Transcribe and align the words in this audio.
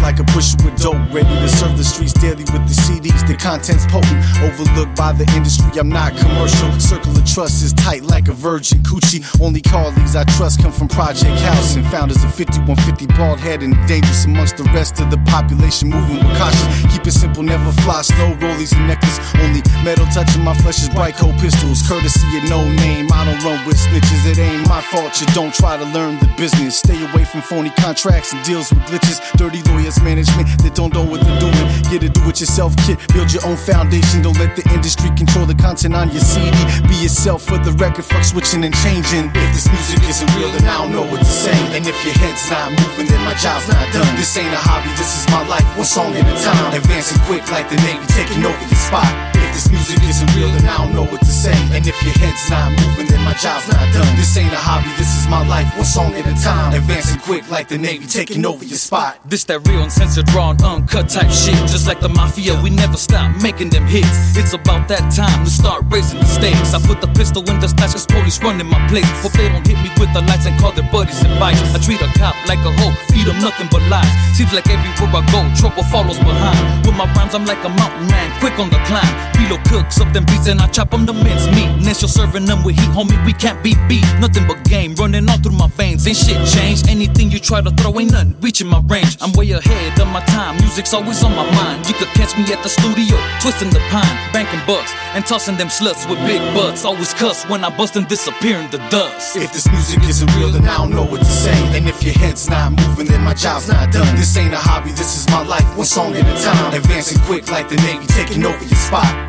like 0.00 0.18
a 0.18 0.24
pusher 0.24 0.56
with 0.64 0.80
dope. 0.80 0.96
Ready 1.12 1.28
to 1.28 1.48
serve 1.48 1.76
the 1.76 1.84
streets 1.84 2.12
daily 2.14 2.44
with 2.52 2.64
the 2.64 2.76
CDs. 2.86 3.26
The 3.26 3.36
content's 3.36 3.86
potent, 3.86 4.24
overlooked 4.40 4.96
by 4.96 5.12
the 5.12 5.28
industry. 5.36 5.78
I'm 5.78 5.88
not 5.88 6.16
commercial. 6.16 6.72
Circle 6.80 7.16
of 7.16 7.24
trust 7.24 7.62
is 7.62 7.72
tight 7.74 8.02
like 8.02 8.28
a 8.28 8.32
virgin 8.32 8.78
coochie. 8.80 9.20
Only 9.40 9.60
colleagues 9.60 10.16
I 10.16 10.24
trust 10.36 10.62
come 10.62 10.72
from 10.72 10.88
Project 10.88 11.38
House 11.40 11.76
and 11.76 11.86
founders 11.88 12.22
of 12.24 12.34
5150 12.34 13.06
bald 13.18 13.38
head 13.38 13.62
and 13.62 13.74
dangerous 13.86 14.24
amongst 14.24 14.56
the 14.56 14.64
rest 14.72 15.00
of 15.00 15.10
the 15.10 15.18
population. 15.28 15.90
Moving 15.90 16.16
with 16.16 16.36
caution. 16.38 16.90
Keep 16.90 17.06
it 17.06 17.12
simple, 17.12 17.42
never 17.42 17.70
fly 17.82 18.02
slow. 18.02 18.32
Rollies 18.40 18.72
and 18.72 18.88
necklace. 18.88 19.18
Only 19.40 19.62
metal 19.84 20.06
touching 20.06 20.42
my 20.42 20.54
flesh 20.54 20.80
is 20.80 20.88
bright 20.88 21.16
cold 21.16 21.36
pistols. 21.36 21.82
Courtesy 21.86 22.38
of 22.38 22.44
no 22.48 22.64
name. 22.64 23.08
I 23.12 23.24
don't 23.24 23.42
run 23.44 23.66
with 23.66 23.76
snitches. 23.76 24.24
It 24.24 24.38
ain't 24.38 24.66
my 24.68 24.80
fault. 24.80 25.20
You 25.20 25.26
don't 25.34 25.52
try 25.52 25.76
to 25.76 25.84
learn 25.92 26.18
the 26.20 26.32
business. 26.36 26.78
Stay 26.78 26.96
away 26.96 27.24
from 27.24 27.42
phony 27.42 27.70
contracts 27.70 28.32
and 28.32 28.42
deals 28.44 28.70
with 28.70 28.82
glitches. 28.88 29.20
Dirty 29.36 29.62
lawyers, 29.74 30.00
management 30.02 30.46
that 30.62 30.74
don't 30.74 30.94
know 30.94 31.02
what 31.02 31.20
they're 31.26 31.42
doing. 31.42 31.66
Get 31.90 32.06
a 32.06 32.08
do 32.08 32.22
it 32.30 32.38
yourself 32.38 32.74
kit. 32.86 32.98
Build 33.10 33.32
your 33.34 33.42
own 33.46 33.56
foundation. 33.56 34.22
Don't 34.22 34.38
let 34.38 34.54
the 34.54 34.62
industry 34.70 35.10
control 35.18 35.46
the 35.46 35.54
content 35.54 35.94
on 35.94 36.10
your 36.14 36.22
CD. 36.22 36.54
Be 36.86 36.94
yourself 37.02 37.42
for 37.42 37.58
the 37.58 37.72
record. 37.82 38.04
Fuck 38.04 38.24
switching 38.24 38.62
and 38.64 38.74
changing. 38.86 39.34
If 39.34 39.50
this 39.50 39.66
music 39.68 40.00
isn't 40.06 40.30
real, 40.38 40.50
then 40.54 40.64
I 40.64 40.78
don't 40.78 40.92
know 40.92 41.06
what 41.10 41.20
to 41.20 41.32
say. 41.32 41.56
And 41.74 41.82
if 41.86 41.96
your 42.06 42.14
head's 42.22 42.46
not 42.50 42.70
moving, 42.70 43.10
then 43.10 43.20
my 43.26 43.34
job's 43.34 43.66
not 43.68 43.84
done. 43.92 44.08
This 44.16 44.30
ain't 44.38 44.54
a 44.54 44.60
hobby. 44.60 44.90
This 44.94 45.18
is 45.18 45.24
my 45.34 45.42
life. 45.50 45.66
One 45.74 45.86
song 45.86 46.14
at 46.14 46.22
a 46.22 46.36
time. 46.42 46.74
Advancing 46.74 47.20
quick 47.26 47.42
like 47.50 47.68
the 47.68 47.76
Navy, 47.82 48.06
taking 48.14 48.44
over 48.44 48.64
your 48.70 48.80
spot. 48.80 49.08
If 49.34 49.50
this 49.54 49.70
music 49.70 50.02
isn't 50.02 50.30
real, 50.34 50.50
then 50.50 50.66
I 50.66 50.78
don't 50.78 50.94
know 50.94 51.06
what 51.06 51.20
to 51.20 51.32
say. 51.32 51.54
And 51.74 51.86
if 51.86 51.96
your 52.02 52.14
head's 52.18 52.46
not 52.50 52.70
moving, 52.74 53.06
then 53.06 53.22
my 53.24 53.34
job's 53.34 53.66
not 53.68 53.86
done. 53.94 54.10
This 54.16 54.36
ain't 54.36 54.52
a 54.52 54.58
hobby, 54.58 54.90
this 54.98 55.13
is 55.24 55.30
my 55.30 55.46
life, 55.46 55.68
one 55.76 55.84
song 55.84 56.12
at 56.14 56.26
a 56.26 56.34
time. 56.42 56.72
Advancing 56.74 57.20
quick 57.20 57.48
like 57.50 57.68
the 57.68 57.78
Navy, 57.78 58.06
taking 58.06 58.44
over 58.44 58.64
your 58.64 58.78
spot. 58.78 59.18
This 59.24 59.44
that 59.44 59.66
real 59.66 59.82
uncensored, 59.82 60.30
raw 60.32 60.50
and 60.50 60.62
uncut 60.62 61.08
type 61.08 61.30
shit. 61.30 61.56
Just 61.68 61.86
like 61.86 62.00
the 62.00 62.08
mafia, 62.08 62.60
we 62.62 62.70
never 62.70 62.96
stop 62.96 63.30
making 63.42 63.70
them 63.70 63.86
hits. 63.86 64.36
It's 64.36 64.52
about 64.52 64.88
that 64.88 65.12
time 65.12 65.44
to 65.44 65.50
start 65.50 65.84
raising 65.88 66.20
the 66.20 66.26
stakes. 66.26 66.74
I 66.74 66.80
put 66.80 67.00
the 67.00 67.08
pistol 67.08 67.42
in 67.50 67.58
the 67.60 67.68
stash, 67.68 67.92
cause 67.92 68.06
police 68.06 68.42
running 68.42 68.66
my 68.66 68.80
place. 68.88 69.08
Hope 69.22 69.32
they 69.32 69.48
don't 69.48 69.66
hit 69.66 69.78
me 69.78 69.90
with 69.98 70.12
the 70.12 70.22
lights 70.22 70.46
and 70.46 70.58
call 70.60 70.72
their 70.72 70.88
buddies 70.90 71.22
and 71.24 71.38
bites. 71.40 71.60
I 71.74 71.78
treat 71.78 72.00
a 72.00 72.08
cop 72.18 72.34
like 72.48 72.60
a 72.60 72.72
hoe, 72.80 72.94
feed 73.12 73.26
them 73.26 73.38
nothing 73.40 73.68
but 73.70 73.82
lies. 73.88 74.10
Seems 74.36 74.52
like 74.52 74.68
everywhere 74.68 75.22
I 75.22 75.22
go, 75.32 75.40
trouble 75.56 75.84
follows 75.84 76.18
behind. 76.18 76.86
With 76.86 76.96
my 76.96 77.06
rhymes, 77.14 77.34
I'm 77.34 77.46
like 77.46 77.62
a 77.64 77.70
mountain 77.70 78.06
man, 78.08 78.28
quick 78.40 78.58
on 78.58 78.68
the 78.68 78.80
climb. 78.90 79.12
Reload 79.38 79.62
cooks 79.70 80.00
up 80.00 80.12
them 80.12 80.24
beats 80.26 80.48
and 80.48 80.60
I 80.60 80.66
chop 80.68 80.90
them 80.90 81.06
the 81.06 81.12
mince 81.12 81.46
meat. 81.54 81.70
Next, 81.84 82.02
you're 82.02 82.08
serving 82.08 82.44
them 82.44 82.64
with 82.64 82.76
heat, 82.76 82.90
homie, 82.90 83.18
we 83.24 83.32
can't 83.32 83.62
be 83.62 83.74
beat. 83.88 84.06
Nothing 84.18 84.46
but 84.46 84.62
game 84.64 84.94
running 84.94 85.13
all 85.28 85.38
through 85.38 85.56
my 85.56 85.68
veins. 85.68 86.06
Ain't 86.06 86.16
shit 86.16 86.40
changed. 86.48 86.88
Anything 86.88 87.30
you 87.30 87.38
try 87.38 87.60
to 87.60 87.70
throw 87.70 87.98
ain't 88.00 88.12
nothing 88.12 88.36
reaching 88.40 88.66
my 88.66 88.80
range. 88.86 89.16
I'm 89.20 89.32
way 89.32 89.50
ahead 89.52 90.00
of 90.00 90.08
my 90.08 90.20
time. 90.26 90.56
Music's 90.56 90.92
always 90.92 91.22
on 91.22 91.34
my 91.34 91.48
mind. 91.52 91.86
You 91.88 91.94
could 91.94 92.08
catch 92.18 92.36
me 92.36 92.44
at 92.52 92.62
the 92.62 92.68
studio, 92.68 93.16
twisting 93.40 93.70
the 93.70 93.80
pine, 93.90 94.16
banking 94.32 94.60
bucks, 94.66 94.92
and 95.14 95.24
tossing 95.24 95.56
them 95.56 95.68
sluts 95.68 96.08
with 96.08 96.18
big 96.26 96.42
butts. 96.54 96.84
Always 96.84 97.14
cuss 97.14 97.44
when 97.48 97.64
I 97.64 97.70
bust 97.76 97.96
and 97.96 98.06
disappear 98.08 98.58
in 98.58 98.70
the 98.70 98.78
dust. 98.90 99.36
If 99.36 99.52
this 99.52 99.68
music 99.70 100.02
isn't 100.02 100.34
real, 100.36 100.50
then 100.50 100.64
I 100.64 100.76
don't 100.78 100.90
know 100.90 101.04
what 101.04 101.20
to 101.20 101.32
say. 101.44 101.56
And 101.76 101.88
if 101.88 102.02
your 102.02 102.14
head's 102.14 102.50
not 102.50 102.72
moving, 102.72 103.06
then 103.06 103.22
my 103.22 103.34
job's 103.34 103.68
not 103.68 103.92
done. 103.92 104.16
This 104.16 104.36
ain't 104.36 104.52
a 104.52 104.58
hobby, 104.58 104.90
this 104.90 105.16
is 105.16 105.28
my 105.30 105.42
life, 105.44 105.66
one 105.76 105.86
song 105.86 106.14
at 106.14 106.26
a 106.26 106.44
time. 106.44 106.74
Advancing 106.74 107.20
quick 107.22 107.50
like 107.50 107.68
the 107.68 107.76
Navy, 107.76 108.06
taking 108.06 108.44
over 108.44 108.64
your 108.64 108.78
spot. 108.78 109.23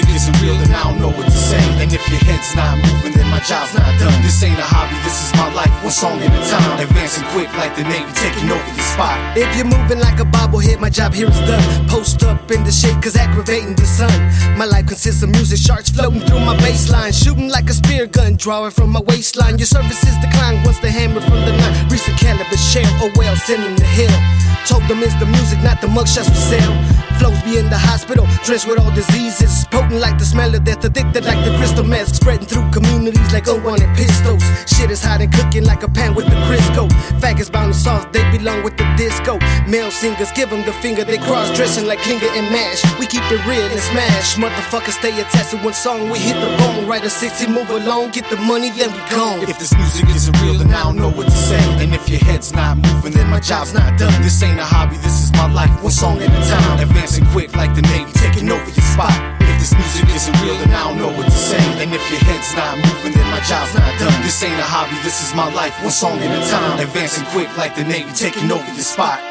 Music 0.00 0.16
isn't 0.16 0.40
real, 0.40 0.56
then 0.56 0.72
I 0.72 0.88
don't 0.88 0.98
know 0.98 1.12
what 1.12 1.28
to 1.28 1.36
say. 1.36 1.60
And 1.76 1.92
if 1.92 2.00
your 2.08 2.20
head's 2.24 2.56
not 2.56 2.78
moving, 2.80 3.12
then 3.12 3.28
my 3.28 3.40
job's 3.40 3.74
not 3.74 3.84
done. 4.00 4.16
This 4.24 4.42
ain't 4.42 4.56
a 4.56 4.64
hobby, 4.64 4.96
this 5.04 5.20
is 5.20 5.30
my 5.36 5.52
life, 5.52 5.68
one 5.84 5.92
song 5.92 6.16
at 6.24 6.32
a 6.32 6.40
time. 6.48 6.80
Advancing 6.80 7.24
quick 7.36 7.52
like 7.60 7.76
the 7.76 7.84
Navy, 7.84 8.08
taking 8.16 8.48
over 8.48 8.64
your 8.64 8.88
spot. 8.96 9.20
If 9.36 9.52
you're 9.56 9.68
moving 9.68 10.00
like 10.00 10.18
a 10.18 10.24
bobblehead, 10.24 10.80
my 10.80 10.88
job 10.88 11.12
here 11.12 11.28
is 11.28 11.40
done. 11.44 11.60
Post 11.88 12.24
up 12.24 12.50
in 12.50 12.64
the 12.64 12.72
shade, 12.72 12.96
cause 13.02 13.16
aggravating 13.16 13.74
the 13.74 13.84
sun. 13.84 14.12
My 14.56 14.64
life 14.64 14.86
consists 14.86 15.22
of 15.22 15.28
music, 15.28 15.58
sharks 15.58 15.90
floating 15.90 16.20
through 16.20 16.40
my 16.40 16.56
baseline. 16.56 17.12
Shooting 17.12 17.48
like 17.48 17.68
a 17.68 17.74
spear 17.74 18.06
gun, 18.06 18.36
drawing 18.36 18.70
from 18.70 18.90
my 18.90 19.00
waistline. 19.04 19.58
Your 19.58 19.68
services 19.68 20.16
decline 20.24 20.64
once 20.64 20.80
the 20.80 20.90
hammer 20.90 21.20
from 21.20 21.44
the. 21.44 21.52
Reach 21.92 22.06
the 22.08 22.16
cannabis 22.16 22.62
shell, 22.72 22.88
oh 23.04 23.12
well, 23.16 23.36
send 23.36 23.62
him 23.62 23.76
to 23.76 23.84
hell. 23.84 24.16
Told 24.64 24.84
them 24.88 25.02
it's 25.02 25.14
the 25.20 25.26
music, 25.26 25.60
not 25.62 25.80
the 25.80 25.88
mugshots 25.88 26.30
we 26.30 26.36
sell. 26.36 26.72
Flows 27.20 27.42
be 27.42 27.58
in 27.58 27.68
the 27.68 27.76
hospital, 27.76 28.24
drenched 28.44 28.66
with 28.66 28.80
all 28.80 28.90
diseases. 28.94 29.66
Potent 29.70 30.00
like 30.00 30.16
the 30.16 30.24
smell 30.24 30.54
of 30.54 30.64
death, 30.64 30.82
addicted 30.84 31.26
like 31.26 31.44
the 31.44 31.52
crystal 31.58 31.84
meth. 31.84 32.16
Spreading 32.16 32.46
through 32.46 32.64
communities 32.70 33.30
like 33.30 33.46
unwanted 33.46 33.92
pistols. 33.94 34.42
Shit 34.64 34.90
is 34.90 35.04
hot 35.04 35.20
and 35.20 35.30
cooking 35.30 35.64
like 35.64 35.82
a 35.82 35.90
pan 35.90 36.14
with 36.14 36.24
the 36.24 36.38
Crisco. 36.48 36.88
Faggots 37.20 37.52
bound 37.52 37.76
and 37.76 37.76
soft, 37.76 38.14
they 38.14 38.24
belong 38.32 38.64
with 38.64 38.78
the 38.78 38.88
disco. 38.96 39.38
Male 39.68 39.90
singers 39.90 40.32
give 40.32 40.48
them 40.48 40.64
the 40.64 40.72
finger, 40.80 41.04
they 41.04 41.18
cross 41.18 41.54
dressing 41.54 41.86
like 41.86 41.98
Klinger 42.00 42.32
and 42.32 42.48
Mash. 42.50 42.80
We 42.98 43.04
keep 43.04 43.26
it 43.28 43.44
real 43.44 43.68
and 43.68 43.80
smash. 43.92 44.36
Motherfuckers 44.36 44.96
stay 44.96 45.12
attached 45.20 45.50
to 45.50 45.58
one 45.58 45.74
song, 45.74 46.08
we 46.08 46.18
hit 46.18 46.40
the 46.40 46.48
bone. 46.56 46.88
Write 46.88 47.04
a 47.04 47.10
60, 47.10 47.52
move 47.52 47.68
along, 47.68 48.12
get 48.12 48.30
the 48.30 48.36
money, 48.36 48.70
then 48.70 48.90
we 48.96 49.02
gone. 49.12 49.44
If 49.44 49.58
this 49.58 49.76
music 49.76 50.08
isn't 50.08 50.40
real, 50.40 50.54
then 50.54 50.72
I 50.72 50.84
don't 50.84 50.96
know 50.96 51.10
what 51.10 51.26
to 51.28 51.36
say. 51.36 51.60
And 51.84 51.92
if 51.94 52.08
your 52.08 52.20
head's 52.20 52.54
not 52.54 52.78
moving, 52.78 53.12
then 53.12 53.28
my 53.28 53.40
job's 53.40 53.74
not 53.74 53.98
done. 53.98 54.16
This 54.22 54.42
ain't 54.42 54.58
a 54.58 54.64
hobby, 54.64 54.96
this 54.96 55.12
is 55.19 55.19
my 55.40 55.52
life, 55.52 55.72
one 55.82 55.92
song 55.92 56.18
at 56.20 56.28
a 56.28 56.42
time. 56.48 56.80
Advancing 56.80 57.24
quick 57.32 57.54
like 57.56 57.74
the 57.74 57.82
Navy, 57.82 58.12
taking 58.12 58.50
over 58.50 58.64
your 58.64 58.84
spot. 58.84 59.14
If 59.40 59.56
this 59.56 59.72
music 59.72 60.08
isn't 60.12 60.36
real, 60.42 60.56
then 60.60 60.70
I 60.70 60.84
don't 60.84 60.98
know 60.98 61.12
what 61.16 61.24
to 61.24 61.38
say. 61.50 61.62
And 61.80 61.92
if 61.92 62.04
your 62.10 62.20
head's 62.28 62.52
not 62.54 62.76
moving, 62.76 63.12
then 63.16 63.28
my 63.30 63.40
job's 63.48 63.72
not 63.74 63.92
done. 63.98 64.12
This 64.22 64.42
ain't 64.42 64.60
a 64.60 64.68
hobby, 64.68 64.96
this 65.02 65.24
is 65.24 65.34
my 65.34 65.48
life, 65.54 65.72
one 65.82 65.92
song 65.92 66.18
at 66.18 66.28
a 66.28 66.40
time. 66.50 66.78
Advancing 66.78 67.24
quick 67.32 67.48
like 67.56 67.74
the 67.74 67.84
Navy, 67.84 68.12
taking 68.12 68.50
over 68.52 68.68
your 68.74 68.84
spot. 68.84 69.29